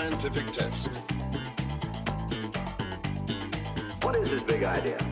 [0.00, 0.88] scientific test.
[4.02, 5.09] What is his big idea?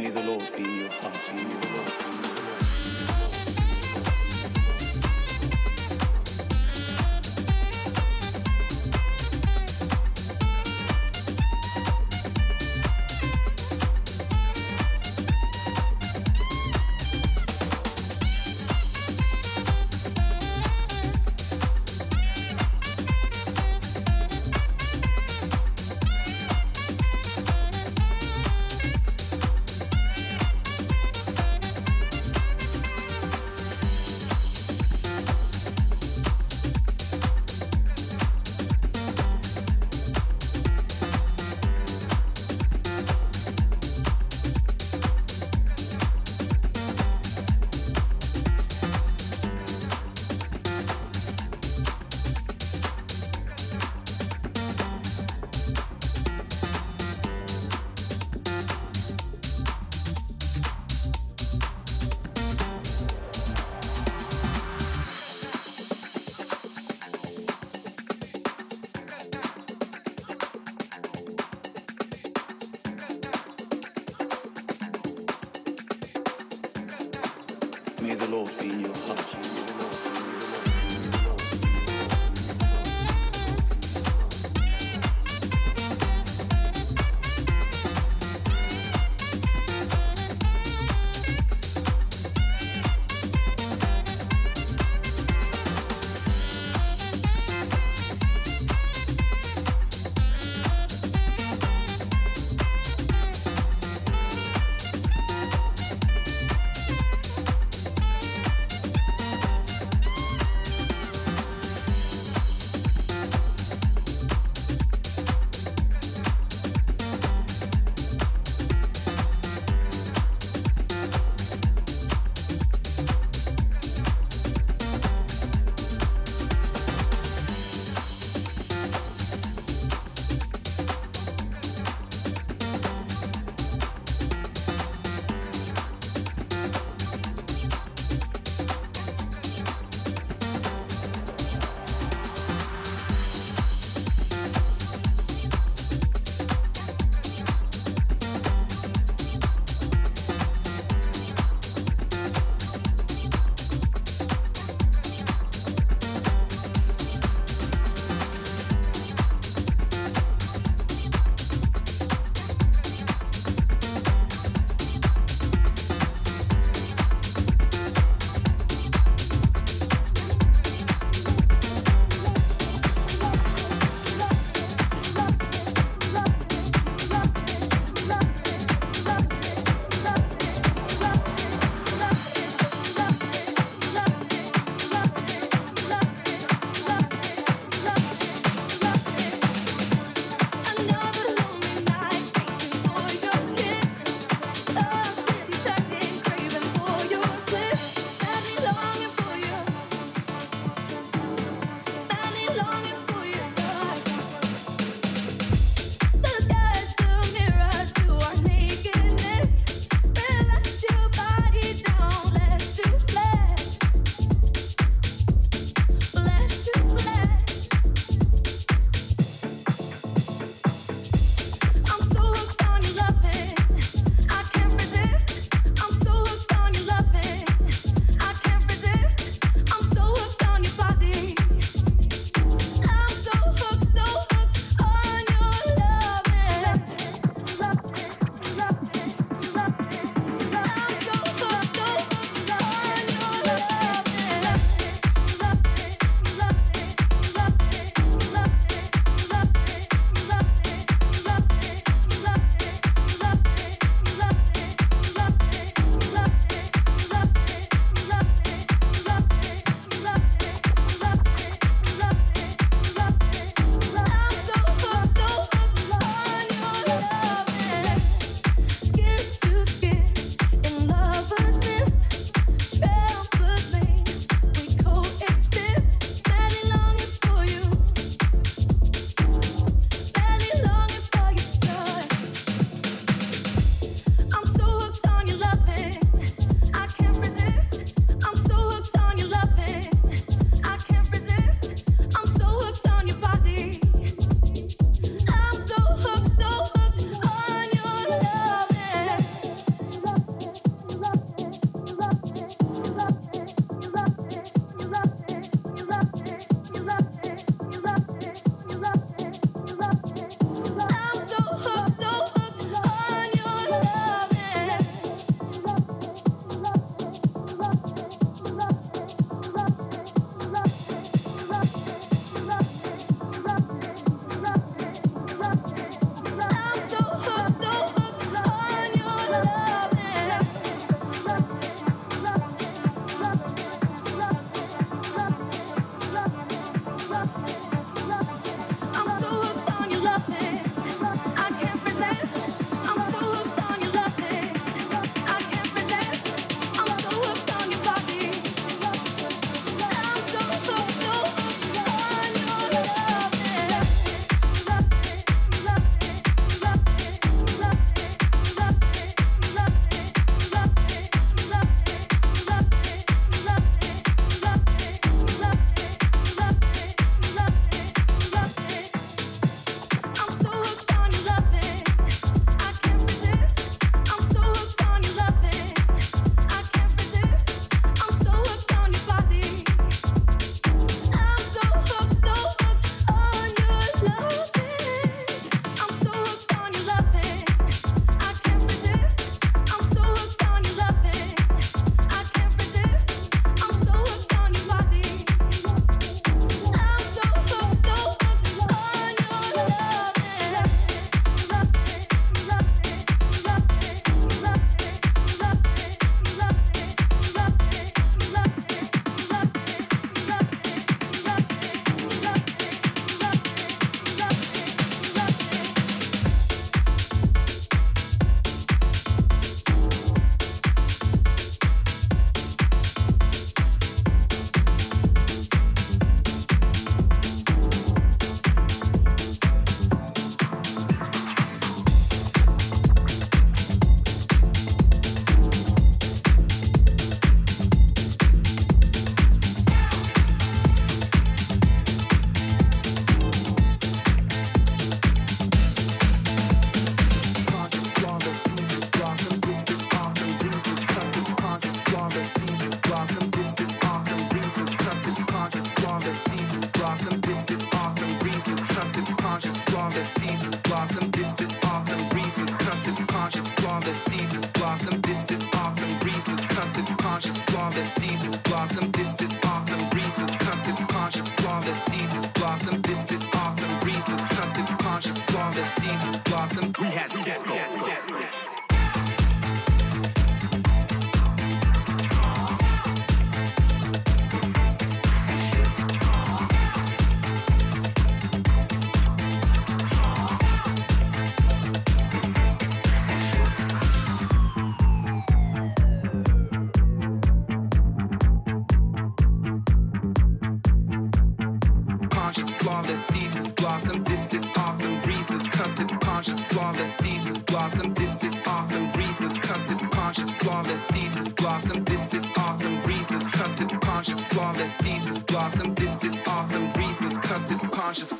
[0.00, 1.14] May the Lord be in your heart.
[1.28, 2.19] In your.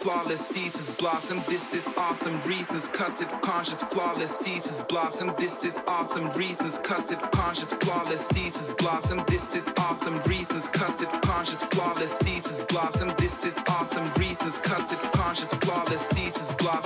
[0.00, 1.42] flawless ceases blossom.
[1.46, 3.28] This is awesome reasons, cuss it.
[3.42, 5.32] conscious, flawless ceases blossom.
[5.38, 7.20] This is awesome reasons, cuss it.
[7.32, 9.22] conscious, flawless ceases blossom.
[9.28, 11.10] This is awesome reasons, cuss it.
[11.22, 13.12] conscious, flawless ceases blossom.
[13.18, 16.79] This is awesome reasons, cussed conscious, flawless ceases blossom.